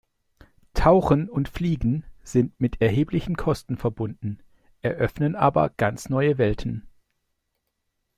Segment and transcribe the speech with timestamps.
[0.73, 4.39] Tauchen und Fliegen sind mit erheblichen Kosten verbunden,
[4.81, 6.87] eröffnen aber ganz neue Welten.